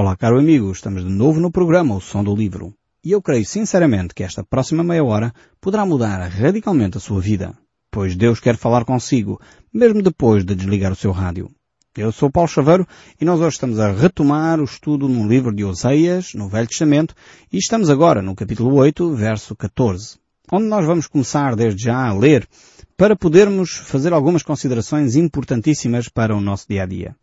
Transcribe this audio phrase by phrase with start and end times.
[0.00, 2.72] Olá, caro amigo, estamos de novo no programa O Som do Livro.
[3.04, 7.52] E eu creio sinceramente que esta próxima meia hora poderá mudar radicalmente a sua vida,
[7.90, 9.40] pois Deus quer falar consigo,
[9.74, 11.50] mesmo depois de desligar o seu rádio.
[11.96, 12.86] Eu sou Paulo Chaveiro
[13.20, 17.12] e nós hoje estamos a retomar o estudo no livro de Oseias, no Velho Testamento,
[17.52, 20.16] e estamos agora no capítulo 8, verso 14,
[20.50, 22.48] onde nós vamos começar desde já a ler
[22.96, 27.14] para podermos fazer algumas considerações importantíssimas para o nosso dia a dia.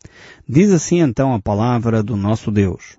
[0.47, 2.97] Diz assim então a palavra do nosso Deus.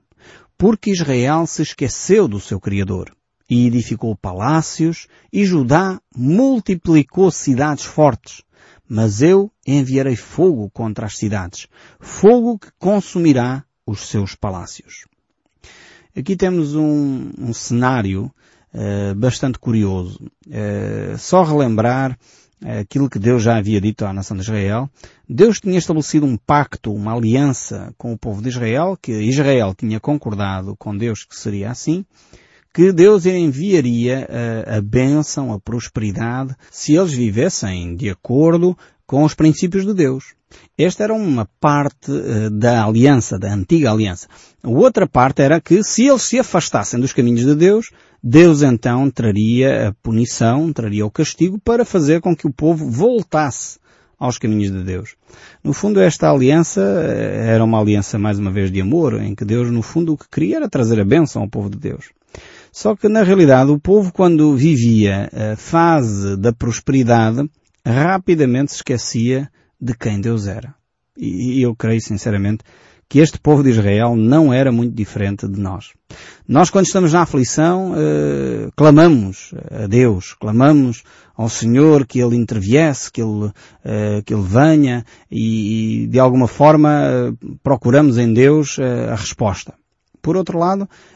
[0.58, 3.14] Porque Israel se esqueceu do seu Criador
[3.48, 8.42] e edificou palácios e Judá multiplicou cidades fortes.
[8.88, 11.66] Mas eu enviarei fogo contra as cidades,
[11.98, 15.04] fogo que consumirá os seus palácios.
[16.16, 18.30] Aqui temos um, um cenário
[19.16, 20.20] bastante curioso.
[20.46, 22.18] Uh, só relembrar
[22.80, 24.88] aquilo que Deus já havia dito à nação de Israel.
[25.28, 30.00] Deus tinha estabelecido um pacto, uma aliança com o povo de Israel, que Israel tinha
[30.00, 32.04] concordado com Deus que seria assim,
[32.72, 34.28] que Deus enviaria
[34.66, 40.34] a, bênção, a prosperidade, se eles vivessem de acordo com os princípios de Deus.
[40.76, 42.10] Esta era uma parte
[42.52, 44.28] da aliança, da antiga aliança.
[44.62, 47.90] A outra parte era que se eles se afastassem dos caminhos de Deus,
[48.22, 53.78] Deus então traria a punição, traria o castigo para fazer com que o povo voltasse
[54.18, 55.14] aos caminhos de Deus.
[55.62, 59.44] No fundo, esta aliança eh, era uma aliança, mais uma vez, de amor, em que
[59.44, 62.06] Deus, no fundo, o que queria era trazer a bênção ao povo de Deus.
[62.72, 67.48] Só que, na realidade, o povo, quando vivia a fase da prosperidade,
[67.84, 69.50] rapidamente se esquecia
[69.80, 70.74] de quem Deus era.
[71.16, 72.62] E eu creio, sinceramente,
[73.08, 75.90] que este povo de Israel não era muito diferente de nós.
[76.46, 81.02] Nós, quando estamos na aflição, eh, clamamos a Deus, clamamos
[81.36, 83.52] ao Senhor que Ele interviesse, que Ele,
[83.84, 89.74] eh, que Ele venha e, e, de alguma forma, procuramos em Deus eh, a resposta.
[90.26, 90.88] Por outro lado,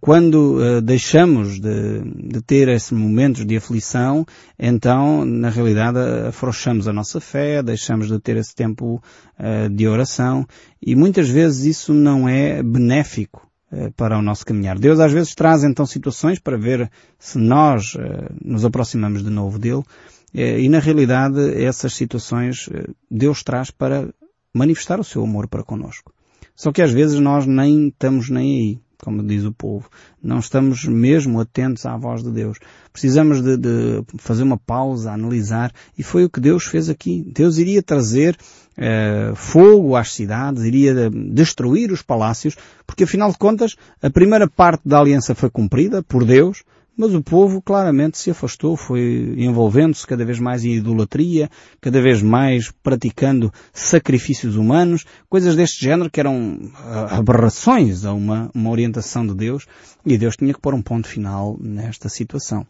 [0.00, 4.26] quando eh, deixamos de, de, ter esses momentos de aflição,
[4.58, 5.98] então, na realidade,
[6.28, 9.02] afrouxamos a nossa fé, deixamos de ter esse tempo
[9.38, 10.46] eh, de oração
[10.82, 13.48] e muitas vezes isso não é benéfico
[13.96, 14.78] para o nosso caminhar.
[14.78, 17.94] Deus às vezes traz então situações para ver se nós
[18.42, 19.82] nos aproximamos de novo dele
[20.32, 22.66] e na realidade essas situações
[23.10, 24.08] Deus traz para
[24.54, 26.14] manifestar o seu amor para conosco.
[26.56, 29.88] Só que às vezes nós nem estamos nem aí, como diz o povo.
[30.22, 32.58] Não estamos mesmo atentos à voz de Deus.
[32.92, 37.24] Precisamos de, de fazer uma pausa, analisar, e foi o que Deus fez aqui.
[37.32, 38.36] Deus iria trazer
[38.76, 44.82] uh, fogo às cidades, iria destruir os palácios, porque afinal de contas a primeira parte
[44.84, 46.64] da aliança foi cumprida por Deus,
[46.98, 51.48] mas o povo claramente se afastou, foi envolvendo-se cada vez mais em idolatria,
[51.80, 58.50] cada vez mais praticando sacrifícios humanos, coisas deste género que eram ah, aberrações a uma,
[58.52, 59.64] uma orientação de Deus,
[60.04, 62.66] e Deus tinha que pôr um ponto final nesta situação.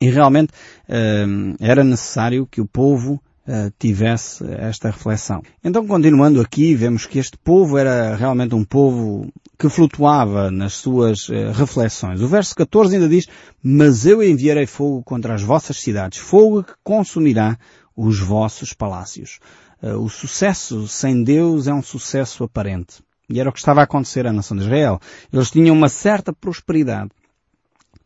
[0.00, 0.50] E realmente
[0.88, 3.22] uh, era necessário que o povo
[3.78, 5.42] tivesse esta reflexão.
[5.64, 9.32] Então, continuando aqui, vemos que este povo era realmente um povo
[9.62, 12.20] que flutuava nas suas uh, reflexões.
[12.20, 13.28] O verso 14 ainda diz,
[13.62, 17.56] mas eu enviarei fogo contra as vossas cidades, fogo que consumirá
[17.96, 19.38] os vossos palácios.
[19.80, 23.04] Uh, o sucesso sem Deus é um sucesso aparente.
[23.30, 24.98] E era o que estava a acontecer à nação de Israel.
[25.32, 27.10] Eles tinham uma certa prosperidade.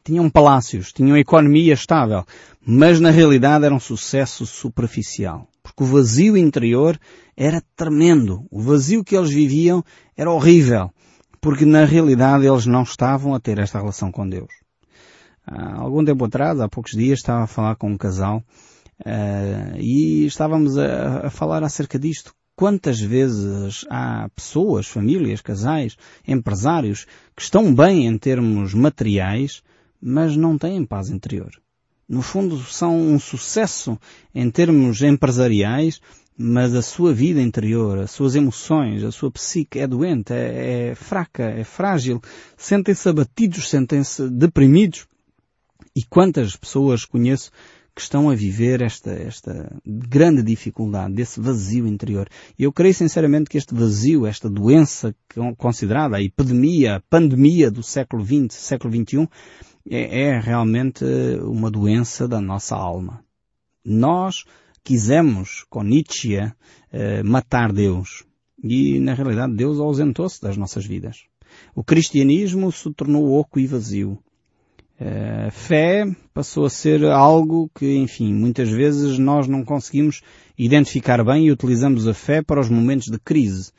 [0.07, 2.25] Tinham palácios, tinham economia estável,
[2.65, 5.49] mas na realidade era um sucesso superficial.
[5.63, 6.99] Porque o vazio interior
[7.37, 8.47] era tremendo.
[8.51, 9.85] O vazio que eles viviam
[10.17, 10.91] era horrível
[11.47, 14.53] porque na realidade eles não estavam a ter esta relação com Deus.
[15.47, 18.43] Há algum tempo atrás, há poucos dias, estava a falar com um casal
[19.03, 22.35] uh, e estávamos a, a falar acerca disto.
[22.57, 25.97] Quantas vezes há pessoas, famílias, casais,
[26.27, 27.07] empresários
[27.37, 29.63] que estão bem em termos materiais,
[30.01, 31.51] mas não têm paz interior.
[32.09, 33.99] No fundo, são um sucesso
[34.35, 36.01] em termos empresariais,
[36.39, 40.95] mas a sua vida interior, as suas emoções, a sua psique é doente, é, é
[40.95, 42.21] fraca, é frágil,
[42.57, 45.07] sentem-se abatidos, sentem-se deprimidos.
[45.95, 47.51] E quantas pessoas conheço
[47.97, 52.29] que estão a viver esta, esta grande dificuldade, desse vazio interior.
[52.59, 55.17] E eu creio sinceramente que este vazio, esta doença
[55.57, 59.27] considerada a epidemia, a pandemia do século XX, século XXI,
[59.89, 61.05] é, é realmente
[61.43, 63.25] uma doença da nossa alma.
[63.85, 64.45] Nós
[64.83, 66.37] quisemos, com Nietzsche,
[66.93, 68.25] eh, matar Deus.
[68.63, 71.25] E, na realidade, Deus ausentou-se das nossas vidas.
[71.75, 74.19] O cristianismo se tornou oco e vazio.
[74.99, 80.23] A fé passou a ser algo que, enfim, muitas vezes nós não conseguimos
[80.57, 83.73] identificar bem e utilizamos a fé para os momentos de crise.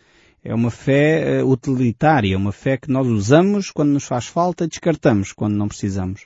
[0.44, 5.34] É uma fé uh, utilitária, uma fé que nós usamos quando nos faz falta descartamos
[5.34, 6.26] quando não precisamos.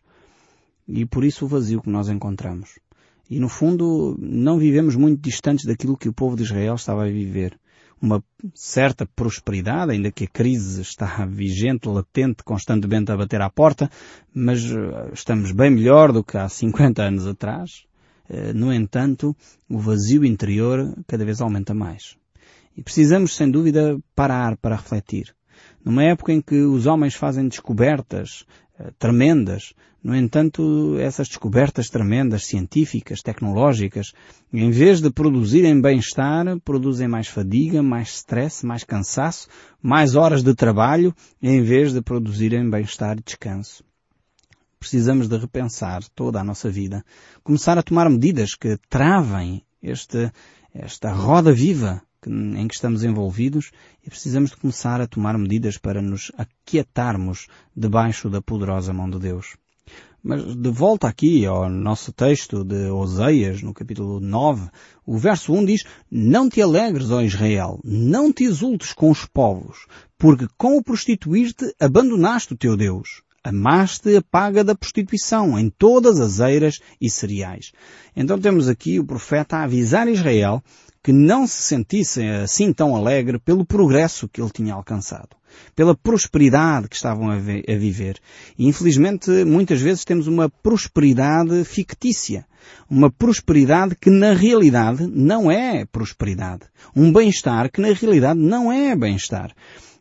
[0.88, 2.80] E por isso o vazio que nós encontramos.
[3.30, 7.10] E no fundo não vivemos muito distantes daquilo que o povo de Israel estava a
[7.10, 7.58] viver.
[8.02, 8.22] Uma
[8.54, 13.90] certa prosperidade, ainda que a crise está vigente, latente, constantemente a bater à porta,
[14.34, 17.86] mas uh, estamos bem melhor do que há 50 anos atrás.
[18.30, 19.36] Uh, no entanto,
[19.70, 22.18] o vazio interior cada vez aumenta mais.
[22.82, 25.36] E precisamos, sem dúvida, parar para refletir.
[25.86, 28.44] Numa época em que os homens fazem descobertas
[28.80, 34.14] uh, tremendas, no entanto, essas descobertas tremendas, científicas, tecnológicas,
[34.52, 39.48] em vez de produzirem bem-estar, produzem mais fadiga, mais stress, mais cansaço,
[39.80, 43.84] mais horas de trabalho, em vez de produzirem bem-estar e descanso.
[44.80, 47.06] Precisamos de repensar toda a nossa vida,
[47.44, 50.32] começar a tomar medidas que travem este,
[50.74, 53.72] esta roda viva em que estamos envolvidos
[54.06, 59.20] e precisamos de começar a tomar medidas para nos aquietarmos debaixo da poderosa mão de
[59.20, 59.56] Deus.
[60.24, 64.70] Mas de volta aqui ao nosso texto de Oseias, no capítulo 9,
[65.04, 69.88] o verso 1 diz, Não te alegres, ó Israel, não te exultes com os povos,
[70.20, 73.24] porque com o prostituir-te abandonaste o teu Deus.
[73.44, 77.72] Amaste a paga da prostituição em todas as eiras e cereais.
[78.16, 80.62] Então temos aqui o profeta a avisar Israel
[81.04, 85.30] que não se sentisse assim tão alegre pelo progresso que ele tinha alcançado,
[85.76, 88.18] pela prosperidade que estavam a, a viver.
[88.58, 92.46] E infelizmente muitas vezes temos uma prosperidade fictícia,
[92.90, 96.64] uma prosperidade que na realidade não é prosperidade,
[96.96, 99.52] um bem-estar que na realidade não é bem-estar.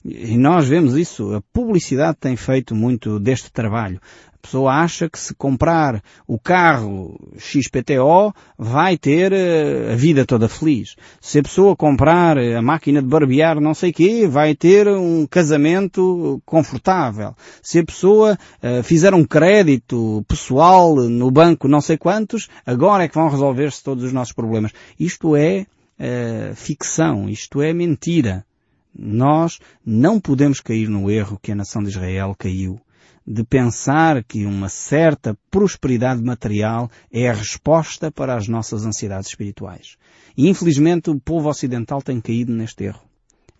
[0.02, 4.00] E nós vemos isso, a publicidade tem feito muito deste trabalho.
[4.42, 10.48] A pessoa acha que se comprar o carro XPTO vai ter eh, a vida toda
[10.48, 10.96] feliz.
[11.20, 16.40] Se a pessoa comprar a máquina de barbear não sei quê, vai ter um casamento
[16.46, 17.36] confortável.
[17.62, 23.08] Se a pessoa uh, fizer um crédito pessoal no banco não sei quantos, agora é
[23.08, 24.72] que vão resolver-se todos os nossos problemas.
[24.98, 25.66] Isto é
[25.98, 28.44] uh, ficção, isto é mentira.
[28.98, 32.80] Nós não podemos cair no erro que a nação de Israel caiu
[33.26, 39.96] de pensar que uma certa prosperidade material é a resposta para as nossas ansiedades espirituais.
[40.36, 43.02] E infelizmente o povo ocidental tem caído neste erro.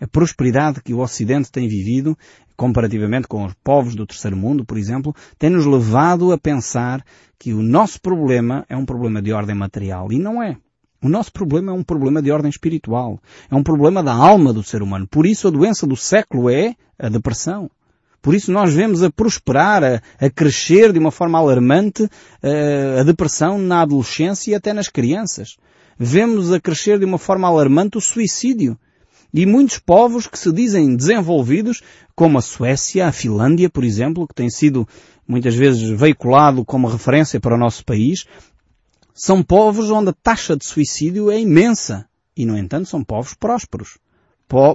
[0.01, 2.17] A prosperidade que o Ocidente tem vivido,
[2.57, 7.05] comparativamente com os povos do terceiro mundo, por exemplo, tem nos levado a pensar
[7.39, 10.11] que o nosso problema é um problema de ordem material.
[10.11, 10.57] E não é.
[11.03, 13.19] O nosso problema é um problema de ordem espiritual.
[13.51, 15.07] É um problema da alma do ser humano.
[15.07, 17.71] Por isso a doença do século é a depressão.
[18.23, 22.09] Por isso nós vemos a prosperar, a, a crescer de uma forma alarmante
[22.43, 25.57] a, a depressão na adolescência e até nas crianças.
[25.99, 28.79] Vemos a crescer de uma forma alarmante o suicídio.
[29.33, 31.83] E muitos povos que se dizem desenvolvidos,
[32.15, 34.87] como a Suécia, a Finlândia, por exemplo, que tem sido
[35.27, 38.27] muitas vezes veiculado como referência para o nosso país,
[39.15, 42.07] são povos onde a taxa de suicídio é imensa.
[42.37, 43.99] E, no entanto, são povos prósperos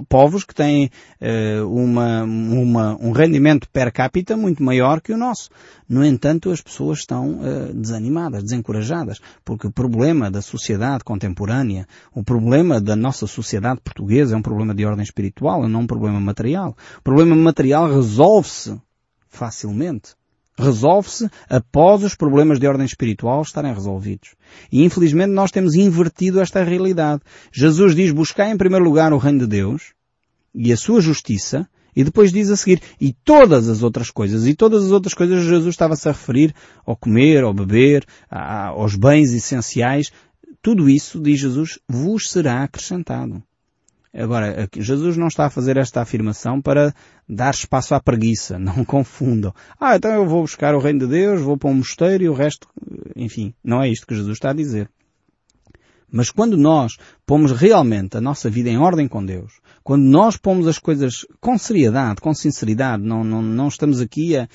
[0.08, 0.90] povos que têm
[1.20, 5.50] uh, uma, uma, um rendimento per capita muito maior que o nosso.
[5.88, 12.24] No entanto, as pessoas estão uh, desanimadas, desencorajadas, porque o problema da sociedade contemporânea, o
[12.24, 16.74] problema da nossa sociedade portuguesa é um problema de ordem espiritual, não um problema material.
[16.98, 18.80] O problema material resolve-se
[19.28, 20.14] facilmente
[20.58, 24.30] resolve-se após os problemas de ordem espiritual estarem resolvidos.
[24.70, 27.22] E infelizmente nós temos invertido esta realidade.
[27.52, 29.92] Jesus diz buscar em primeiro lugar o reino de Deus
[30.54, 34.54] e a sua justiça e depois diz a seguir, e todas as outras coisas, e
[34.54, 40.12] todas as outras coisas Jesus estava-se a referir ao comer, ao beber, aos bens essenciais,
[40.60, 43.42] tudo isso, diz Jesus, vos será acrescentado.
[44.18, 46.94] Agora, Jesus não está a fazer esta afirmação para
[47.28, 48.58] dar espaço à preguiça.
[48.58, 49.52] Não confundam.
[49.78, 52.32] Ah, então eu vou buscar o reino de Deus, vou para um mosteiro e o
[52.32, 52.66] resto,
[53.14, 54.88] enfim, não é isto que Jesus está a dizer.
[56.10, 56.96] Mas quando nós
[57.26, 61.58] pomos realmente a nossa vida em ordem com Deus, quando nós pomos as coisas com
[61.58, 64.48] seriedade, com sinceridade, não, não, não estamos aqui a,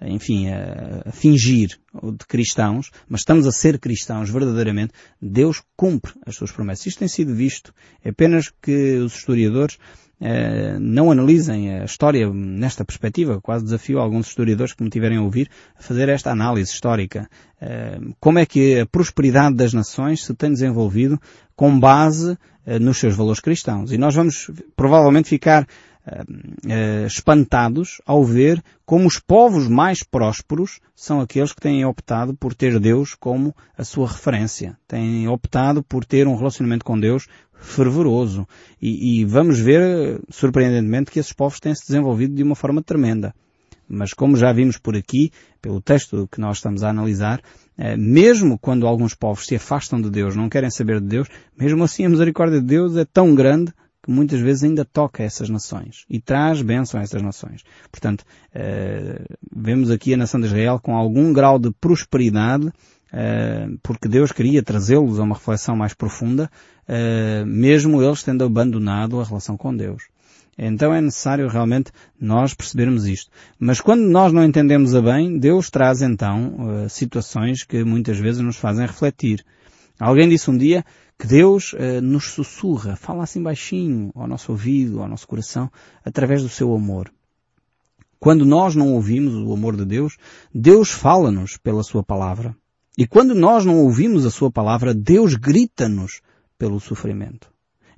[0.00, 6.52] enfim, a, fingir de cristãos, mas estamos a ser cristãos verdadeiramente, Deus cumpre as suas
[6.52, 6.86] promessas.
[6.86, 7.72] Isto tem sido visto.
[8.04, 9.78] É apenas que os historiadores
[10.20, 13.40] eh, não analisem a história nesta perspectiva.
[13.40, 17.28] Quase desafio alguns historiadores que me tiverem a ouvir a fazer esta análise histórica.
[17.60, 21.20] Eh, como é que a prosperidade das nações se tem desenvolvido
[21.54, 23.92] com base eh, nos seus valores cristãos.
[23.92, 25.66] E nós vamos provavelmente ficar
[26.06, 32.54] uh, espantados ao ver como os povos mais prósperos são aqueles que têm optado por
[32.54, 34.78] ter Deus como a sua referência.
[34.86, 37.26] Têm optado por ter um relacionamento com Deus
[37.58, 38.46] fervoroso.
[38.80, 43.34] E, e vamos ver, surpreendentemente, que esses povos têm se desenvolvido de uma forma tremenda.
[43.88, 45.30] Mas como já vimos por aqui,
[45.62, 47.40] pelo texto que nós estamos a analisar,
[47.78, 51.84] eh, mesmo quando alguns povos se afastam de Deus, não querem saber de Deus, mesmo
[51.84, 53.72] assim a misericórdia de Deus é tão grande
[54.06, 57.64] que muitas vezes ainda toca essas nações e traz bênção a essas nações.
[57.90, 59.20] Portanto, eh,
[59.54, 62.72] vemos aqui a nação de Israel com algum grau de prosperidade,
[63.12, 66.48] eh, porque Deus queria trazê-los a uma reflexão mais profunda,
[67.44, 70.04] mesmo eles tendo abandonado a relação com Deus.
[70.56, 73.28] Então é necessário realmente nós percebermos isto.
[73.58, 78.56] Mas quando nós não entendemos a bem, Deus traz então situações que muitas vezes nos
[78.56, 79.44] fazem refletir.
[79.98, 80.84] Alguém disse um dia
[81.18, 85.70] que Deus uh, nos sussurra, fala assim baixinho ao nosso ouvido, ao nosso coração,
[86.04, 87.10] através do seu amor.
[88.18, 90.16] Quando nós não ouvimos o amor de Deus,
[90.54, 92.56] Deus fala-nos pela sua palavra.
[92.98, 96.20] E quando nós não ouvimos a sua palavra, Deus grita-nos
[96.58, 97.50] pelo sofrimento.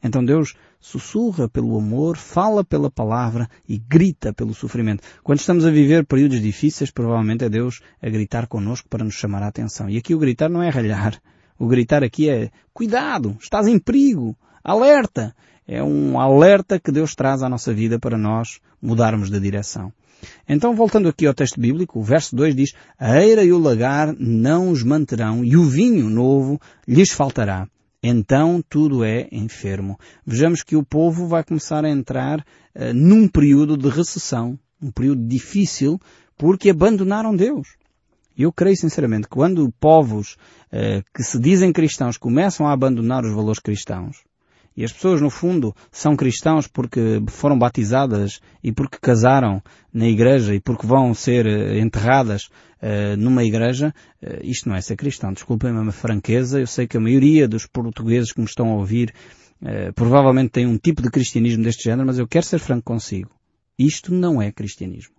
[0.03, 5.03] Então Deus sussurra pelo amor, fala pela palavra e grita pelo sofrimento.
[5.23, 9.43] Quando estamos a viver períodos difíceis, provavelmente é Deus a gritar connosco para nos chamar
[9.43, 9.89] a atenção.
[9.91, 11.21] E aqui o gritar não é ralhar.
[11.59, 15.35] O gritar aqui é cuidado, estás em perigo, alerta.
[15.67, 19.93] É um alerta que Deus traz à nossa vida para nós mudarmos de direção.
[20.49, 24.15] Então, voltando aqui ao texto bíblico, o verso 2 diz, a eira e o lagar
[24.19, 27.69] não os manterão e o vinho novo lhes faltará
[28.03, 29.99] então tudo é enfermo.
[30.25, 35.27] Vejamos que o povo vai começar a entrar uh, num período de recessão, um período
[35.27, 36.01] difícil,
[36.37, 37.77] porque abandonaram Deus.
[38.39, 40.37] Eu creio sinceramente que quando povos
[40.73, 44.23] uh, que se dizem cristãos começam a abandonar os valores cristãos,
[44.79, 49.61] e as pessoas, no fundo, são cristãos porque foram batizadas e porque casaram
[49.93, 52.45] na igreja e porque vão ser eh, enterradas
[52.81, 53.93] uh, numa igreja.
[54.23, 55.33] Uh, isto não é ser cristão.
[55.33, 56.61] Desculpem-me a franqueza.
[56.61, 59.13] Eu sei que a maioria dos portugueses que me estão a ouvir
[59.61, 63.31] uh, provavelmente tem um tipo de cristianismo deste género, mas eu quero ser franco consigo.
[63.77, 65.18] Isto não é cristianismo.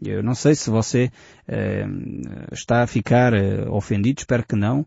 [0.00, 1.10] Eu não sei se você
[2.50, 3.32] está a ficar
[3.68, 4.86] ofendido, espero que não.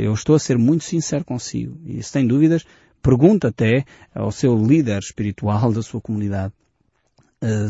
[0.00, 1.78] eu estou a ser muito sincero consigo.
[1.84, 2.64] E se tem dúvidas,
[3.00, 6.52] pergunta até ao seu líder espiritual da sua comunidade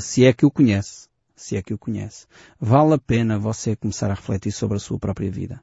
[0.01, 1.09] se é que o conhece.
[1.37, 2.27] Se é que o conhece.
[2.61, 5.63] Vale a pena você começar a refletir sobre a sua própria vida.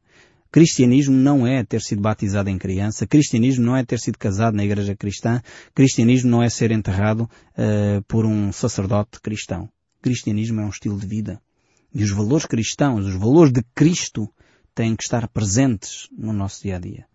[0.50, 4.64] Cristianismo não é ter sido batizado em criança, cristianismo não é ter sido casado na
[4.64, 5.42] igreja cristã,
[5.76, 7.30] cristianismo não é ser enterrado
[8.08, 9.70] por um sacerdote cristão.
[10.02, 11.42] Cristianismo é um estilo de vida.
[11.94, 14.30] E os valores cristãos, os valores de Cristo,
[14.74, 17.06] têm que estar presentes no nosso dia a dia.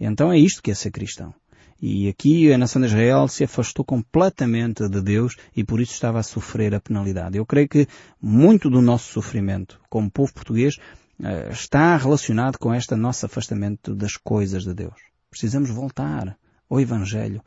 [0.00, 1.34] Então é isto que é ser cristão.
[1.80, 6.20] E aqui a nação de Israel se afastou completamente de Deus e por isso estava
[6.20, 7.36] a sofrer a penalidade.
[7.36, 7.88] Eu creio que
[8.20, 10.76] muito do nosso sofrimento como povo português
[11.20, 14.94] eh, está relacionado com este nosso afastamento das coisas de Deus.
[15.28, 16.38] Precisamos voltar
[16.70, 17.42] ao Evangelho.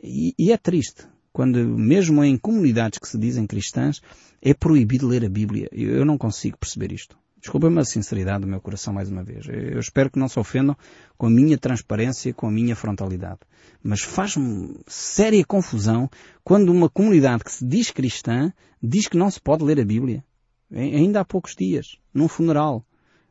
[0.00, 4.00] E, e é triste quando mesmo em comunidades que se dizem cristãs
[4.42, 5.68] é proibido ler a Bíblia.
[5.72, 7.16] Eu não consigo perceber isto.
[7.40, 9.46] Desculpa-me a sinceridade do meu coração mais uma vez.
[9.48, 10.76] Eu espero que não se ofendam
[11.16, 13.40] com a minha transparência, com a minha frontalidade.
[13.82, 16.10] Mas faz-me séria confusão
[16.44, 20.22] quando uma comunidade que se diz cristã diz que não se pode ler a Bíblia.
[20.70, 22.84] Ainda há poucos dias, num funeral.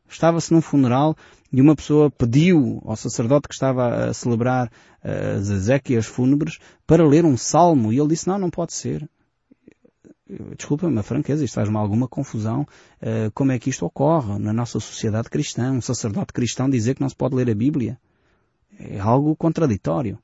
[0.09, 1.15] Estava-se num funeral
[1.51, 4.71] e uma pessoa pediu ao sacerdote que estava a celebrar
[5.03, 9.07] eh, as exéquias fúnebres para ler um salmo e ele disse, não, não pode ser
[10.55, 12.61] desculpa-me a franqueza, isto faz-me alguma confusão,
[13.01, 17.01] uh, como é que isto ocorre na nossa sociedade cristã, um sacerdote cristão dizer que
[17.01, 17.99] não se pode ler a Bíblia.
[18.77, 20.19] É algo contraditório.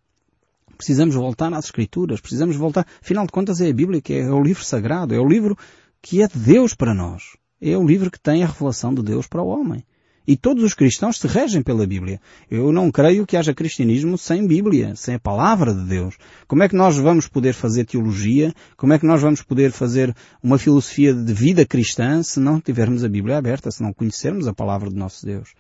[0.77, 4.41] Precisamos voltar às Escrituras, precisamos voltar, afinal de contas é a Bíblia que é o
[4.41, 5.57] livro sagrado, é o livro
[6.01, 7.35] que é de Deus para nós.
[7.62, 9.83] É o livro que tem a revelação de Deus para o homem.
[10.27, 12.19] E todos os cristãos se regem pela Bíblia.
[12.50, 16.17] Eu não creio que haja cristianismo sem Bíblia, sem a palavra de Deus.
[16.47, 18.51] Como é que nós vamos poder fazer teologia?
[18.75, 23.03] Como é que nós vamos poder fazer uma filosofia de vida cristã se não tivermos
[23.03, 25.53] a Bíblia aberta, se não conhecermos a palavra de nosso Deus?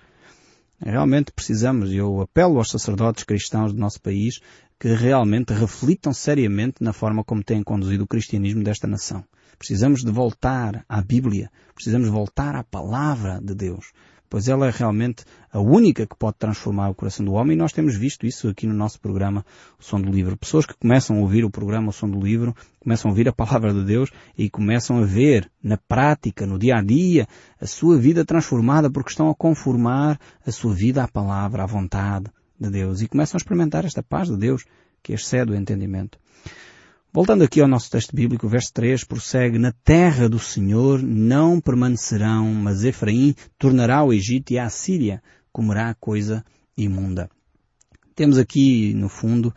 [0.83, 4.39] Realmente precisamos, e eu apelo aos sacerdotes cristãos do nosso país,
[4.79, 9.23] que realmente reflitam seriamente na forma como têm conduzido o cristianismo desta nação.
[9.57, 11.51] Precisamos de voltar à Bíblia.
[11.73, 13.91] Precisamos voltar à palavra de Deus
[14.29, 17.71] pois ela é realmente a única que pode transformar o coração do homem e nós
[17.71, 19.45] temos visto isso aqui no nosso programa
[19.79, 20.35] O Som do Livro.
[20.35, 23.33] Pessoas que começam a ouvir o programa O Som do Livro, começam a ouvir a
[23.33, 27.27] Palavra de Deus e começam a ver na prática, no dia a dia,
[27.59, 32.25] a sua vida transformada porque estão a conformar a sua vida à Palavra, à vontade
[32.59, 34.65] de Deus e começam a experimentar esta paz de Deus
[35.01, 36.17] que excede o entendimento.
[37.15, 41.61] Voltando aqui ao nosso texto bíblico, o verso 3 prossegue, Na terra do Senhor não
[41.61, 46.43] permanecerão, mas Efraim tornará o Egito e a Síria comerá coisa
[46.75, 47.29] imunda.
[48.13, 49.55] Temos aqui, no fundo,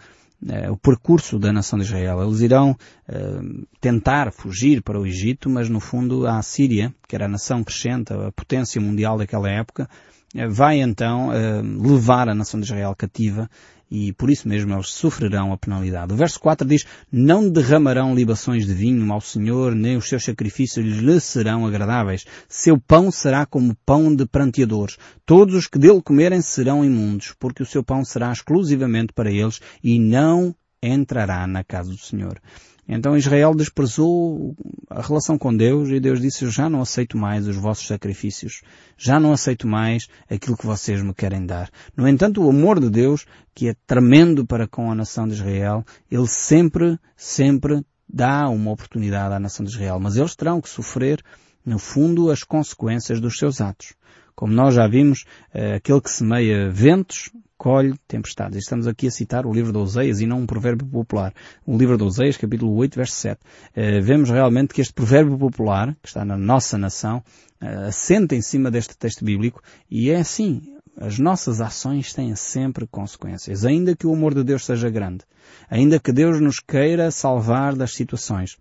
[0.48, 2.22] eh, o percurso da nação de Israel.
[2.22, 2.76] Eles irão
[3.08, 3.40] eh,
[3.80, 8.12] tentar fugir para o Egito, mas no fundo a Síria, que era a nação crescente,
[8.12, 9.90] a potência mundial daquela época,
[10.32, 11.30] eh, vai então
[11.76, 13.50] levar a nação de Israel cativa
[13.90, 16.12] e por isso mesmo eles sofrerão a penalidade.
[16.12, 20.84] O verso 4 diz, não derramarão libações de vinho ao Senhor, nem os seus sacrifícios
[20.84, 22.24] lhe serão agradáveis.
[22.48, 24.98] Seu pão será como pão de pranteadores.
[25.24, 29.60] Todos os que dele comerem serão imundos, porque o seu pão será exclusivamente para eles
[29.82, 32.40] e não entrará na casa do Senhor.
[32.88, 34.56] Então Israel desprezou
[34.88, 38.62] a relação com Deus e Deus disse, eu já não aceito mais os vossos sacrifícios.
[38.96, 41.70] Já não aceito mais aquilo que vocês me querem dar.
[41.94, 45.84] No entanto, o amor de Deus, que é tremendo para com a nação de Israel,
[46.10, 50.00] ele sempre, sempre dá uma oportunidade à nação de Israel.
[50.00, 51.22] Mas eles terão que sofrer,
[51.66, 53.92] no fundo, as consequências dos seus atos.
[54.38, 58.56] Como nós já vimos, eh, aquele que semeia ventos colhe tempestades.
[58.56, 61.34] Estamos aqui a citar o livro de Oseias e não um provérbio popular.
[61.66, 63.40] O livro de Oseias, capítulo 8, verso 7.
[63.74, 67.20] Eh, vemos realmente que este provérbio popular, que está na nossa nação,
[67.60, 70.62] eh, assenta em cima deste texto bíblico e é assim.
[70.96, 75.24] As nossas ações têm sempre consequências, ainda que o amor de Deus seja grande,
[75.68, 78.56] ainda que Deus nos queira salvar das situações.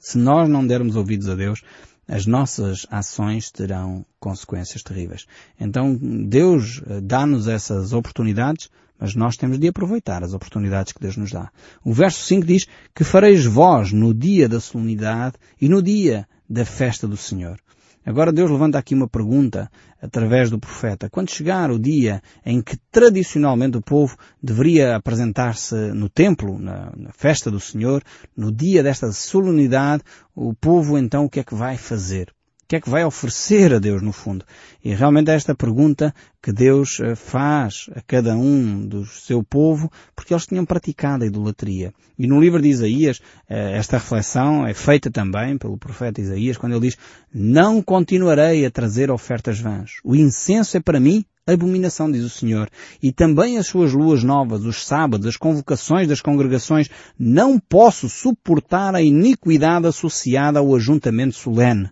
[0.00, 1.62] Se nós não dermos ouvidos a Deus,
[2.08, 5.26] as nossas ações terão consequências terríveis.
[5.60, 11.16] Então Deus eh, dá-nos essas oportunidades, mas nós temos de aproveitar as oportunidades que Deus
[11.16, 11.50] nos dá.
[11.84, 16.64] O verso 5 diz que fareis vós no dia da solenidade e no dia da
[16.64, 17.60] festa do Senhor.
[18.08, 21.10] Agora Deus levanta aqui uma pergunta através do profeta.
[21.10, 27.12] Quando chegar o dia em que tradicionalmente o povo deveria apresentar-se no templo, na, na,
[27.12, 28.02] festa do Senhor,
[28.34, 30.02] no dia desta solenidade,
[30.34, 32.32] o povo então o que é que vai fazer?
[32.68, 34.44] Que é que vai oferecer a Deus no fundo?
[34.84, 39.90] E realmente é esta pergunta que Deus eh, faz a cada um do seu povo,
[40.14, 41.94] porque eles tinham praticado a idolatria.
[42.18, 46.72] E no livro de Isaías, eh, esta reflexão é feita também pelo profeta Isaías, quando
[46.72, 46.98] ele diz,
[47.32, 49.92] não continuarei a trazer ofertas vãs.
[50.04, 52.68] O incenso é para mim abominação, diz o Senhor.
[53.02, 58.94] E também as suas luas novas, os sábados, as convocações das congregações, não posso suportar
[58.94, 61.88] a iniquidade associada ao ajuntamento solene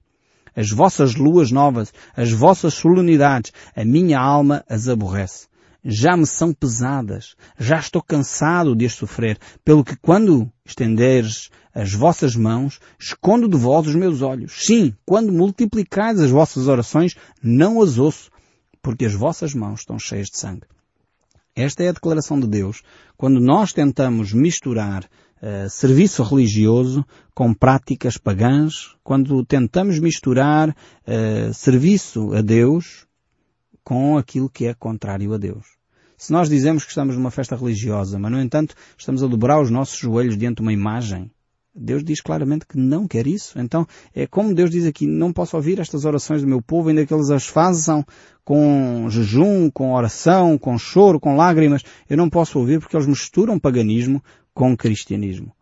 [0.57, 5.47] as vossas luas novas, as vossas solenidades, a minha alma as aborrece.
[5.85, 11.93] Já me são pesadas, já estou cansado de as sofrer, pelo que quando estenderes as
[11.93, 14.55] vossas mãos, escondo de vós os meus olhos.
[14.65, 18.31] Sim, quando multiplicais as vossas orações, não as ouço,
[18.83, 20.67] porque as vossas mãos estão cheias de sangue.
[21.55, 22.83] Esta é a declaração de Deus
[23.17, 25.09] quando nós tentamos misturar
[25.43, 33.07] uh, serviço religioso com práticas pagãs, quando tentamos misturar uh, serviço a Deus
[33.85, 35.77] com aquilo que é contrário a Deus.
[36.17, 39.71] Se nós dizemos que estamos numa festa religiosa, mas no entanto estamos a dobrar os
[39.71, 41.31] nossos joelhos diante de uma imagem,
[41.77, 43.59] Deus diz claramente que não quer isso.
[43.59, 47.05] Então, é como Deus diz aqui, não posso ouvir estas orações do meu povo, ainda
[47.05, 48.05] que eles as façam
[48.43, 51.83] com jejum, com oração, com choro, com lágrimas.
[52.09, 54.23] Eu não posso ouvir porque eles misturam paganismo
[54.57, 55.55] com cristianismo.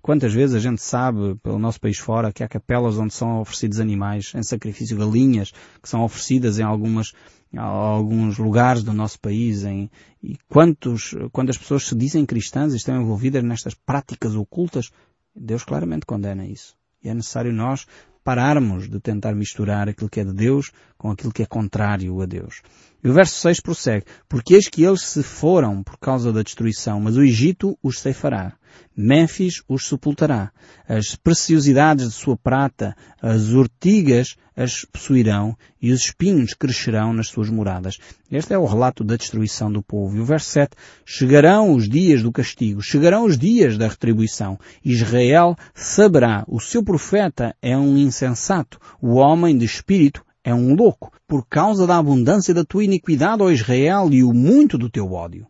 [0.00, 3.78] Quantas vezes a gente sabe, pelo nosso país fora, que há capelas onde são oferecidos
[3.78, 7.12] animais em sacrifício, galinhas, que são oferecidas em algumas,
[7.54, 9.90] alguns lugares do nosso país, em,
[10.22, 14.90] e quantos, quando as pessoas se dizem cristãs e estão envolvidas nestas práticas ocultas,
[15.36, 16.74] Deus claramente condena isso.
[17.04, 17.86] E é necessário nós
[18.24, 22.24] pararmos de tentar misturar aquilo que é de Deus com aquilo que é contrário a
[22.24, 22.62] Deus.
[23.02, 27.00] E o verso 6 prossegue, porque eis que eles se foram por causa da destruição,
[27.00, 28.52] mas o Egito os ceifará.
[28.96, 30.52] Mênfis os sepultará.
[30.86, 37.48] As preciosidades de sua prata, as ortigas as possuirão e os espinhos crescerão nas suas
[37.48, 37.96] moradas.
[38.30, 40.16] Este é o relato da destruição do povo.
[40.16, 44.58] E o verso 7, chegarão os dias do castigo, chegarão os dias da retribuição.
[44.84, 51.12] Israel saberá, o seu profeta é um insensato, o homem de espírito é um louco,
[51.26, 55.46] por causa da abundância da tua iniquidade, ó Israel, e o muito do teu ódio.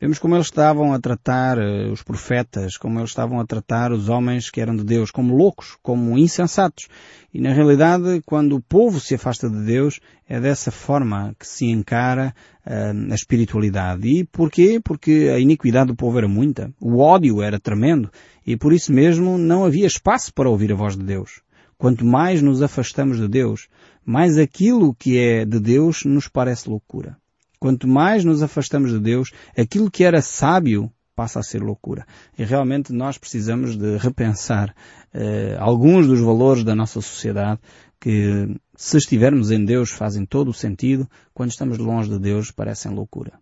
[0.00, 4.08] Vemos como eles estavam a tratar uh, os profetas, como eles estavam a tratar os
[4.08, 6.88] homens que eram de Deus, como loucos, como insensatos.
[7.32, 11.66] E na realidade, quando o povo se afasta de Deus, é dessa forma que se
[11.66, 12.34] encara
[12.66, 14.08] uh, a espiritualidade.
[14.08, 14.80] E porquê?
[14.82, 18.10] Porque a iniquidade do povo era muita, o ódio era tremendo,
[18.46, 21.40] e por isso mesmo não havia espaço para ouvir a voz de Deus.
[21.82, 23.66] Quanto mais nos afastamos de Deus,
[24.04, 27.16] mais aquilo que é de Deus nos parece loucura.
[27.58, 32.06] Quanto mais nos afastamos de Deus, aquilo que era sábio passa a ser loucura.
[32.38, 34.72] E realmente nós precisamos de repensar
[35.12, 37.58] eh, alguns dos valores da nossa sociedade
[37.98, 42.94] que, se estivermos em Deus, fazem todo o sentido, quando estamos longe de Deus, parecem
[42.94, 43.32] loucura.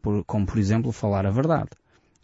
[0.00, 1.70] Por, como, por exemplo, falar a verdade.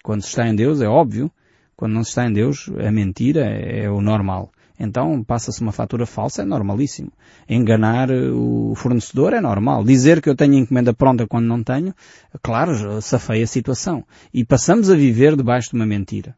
[0.04, 1.28] Quando se está em Deus, é óbvio.
[1.76, 4.52] Quando não se está em Deus, a mentira é, é o normal.
[4.78, 7.10] Então passa-se uma fatura falsa, é normalíssimo.
[7.48, 9.84] Enganar eh, o fornecedor é normal.
[9.84, 11.94] Dizer que eu tenho encomenda pronta quando não tenho,
[12.42, 14.04] claro, safei a situação.
[14.32, 16.36] E passamos a viver debaixo de uma mentira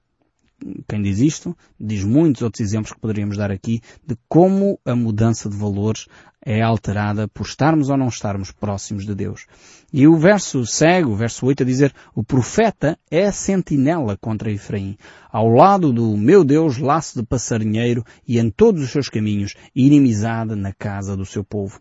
[0.89, 5.49] quem diz isto, diz muitos outros exemplos que poderíamos dar aqui de como a mudança
[5.49, 6.07] de valores
[6.45, 9.47] é alterada por estarmos ou não estarmos próximos de Deus.
[9.93, 14.97] E o verso segue, o verso 8, a dizer, o profeta é sentinela contra Efraim.
[15.31, 20.55] Ao lado do meu Deus, laço de passarinheiro e em todos os seus caminhos, inimizade
[20.55, 21.81] na casa do seu povo.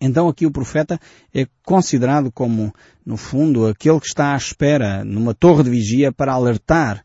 [0.00, 1.00] Então aqui o profeta
[1.32, 6.32] é considerado como, no fundo, aquele que está à espera numa torre de vigia para
[6.32, 7.02] alertar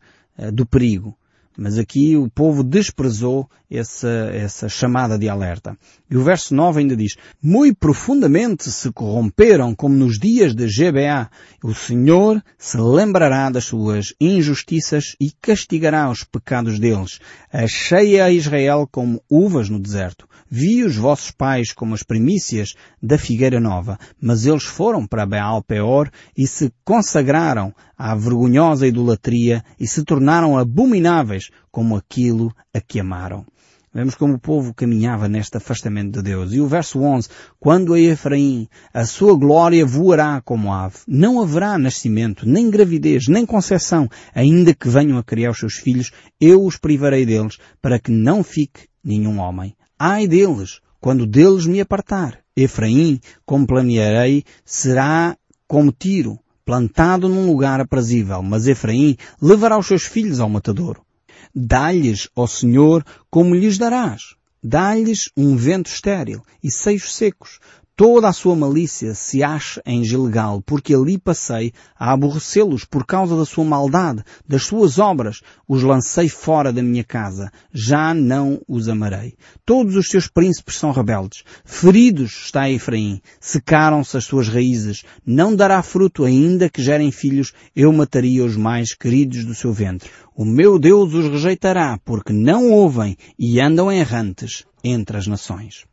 [0.52, 1.16] do perigo.
[1.56, 5.76] Mas aqui o povo desprezou essa, essa chamada de alerta.
[6.10, 11.30] E o verso 9 ainda diz, Muito profundamente se corromperam como nos dias de GBA.
[11.62, 17.20] O Senhor se lembrará das suas injustiças e castigará os pecados deles.
[17.52, 20.26] Achei a Israel como uvas no deserto.
[20.54, 25.62] Vi os vossos pais como as primícias da figueira nova, mas eles foram para Baal
[25.62, 33.00] Peor e se consagraram à vergonhosa idolatria e se tornaram abomináveis como aquilo a que
[33.00, 33.46] amaram.
[33.94, 36.52] Vemos como o povo caminhava neste afastamento de Deus.
[36.52, 40.98] E o verso 11, quando a Efraim, a sua glória voará como ave.
[41.08, 46.10] Não haverá nascimento, nem gravidez, nem concepção, ainda que venham a criar os seus filhos,
[46.38, 49.74] eu os privarei deles, para que não fique nenhum homem.
[50.04, 52.40] Ai deles, quando deles me apartar.
[52.56, 55.36] Efraim, como planearei, será
[55.68, 61.06] como tiro, plantado num lugar aprazível, mas Efraim levará os seus filhos ao matadouro.
[61.54, 64.34] Dá-lhes, ó Senhor, como lhes darás.
[64.60, 67.60] Dá-lhes um vento estéril e seios secos,
[68.02, 73.36] toda a sua malícia se acha em Gilgal, porque ali passei a aborrecê-los por causa
[73.36, 78.88] da sua maldade, das suas obras, os lancei fora da minha casa, já não os
[78.88, 79.36] amarei.
[79.64, 85.80] Todos os seus príncipes são rebeldes, feridos está Efraim, secaram-se as suas raízes, não dará
[85.80, 90.10] fruto ainda que gerem filhos, eu mataria os mais queridos do seu ventre.
[90.34, 95.84] O meu Deus os rejeitará, porque não ouvem e andam errantes entre as nações.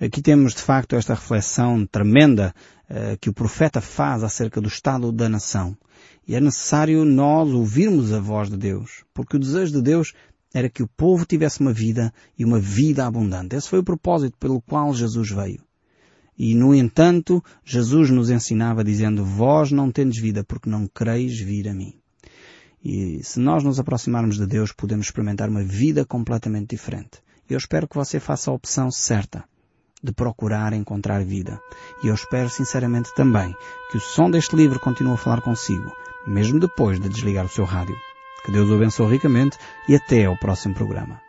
[0.00, 2.54] Aqui temos de facto esta reflexão tremenda
[2.90, 5.76] uh, que o profeta faz acerca do estado da nação.
[6.28, 10.12] E é necessário nós ouvirmos a voz de Deus, porque o desejo de Deus
[10.52, 13.54] era que o povo tivesse uma vida e uma vida abundante.
[13.54, 15.60] Esse foi o propósito pelo qual Jesus veio.
[16.38, 21.68] E, no entanto, Jesus nos ensinava dizendo, vós não tendes vida porque não quereis vir
[21.68, 21.94] a mim.
[22.84, 27.22] E se nós nos aproximarmos de Deus, podemos experimentar uma vida completamente diferente.
[27.48, 29.44] Eu espero que você faça a opção certa
[30.02, 31.60] de procurar encontrar vida.
[32.02, 33.54] E eu espero sinceramente também
[33.90, 35.90] que o som deste livro continue a falar consigo,
[36.26, 37.96] mesmo depois de desligar o seu rádio.
[38.44, 41.20] Que Deus o abençoe ricamente e até ao próximo programa.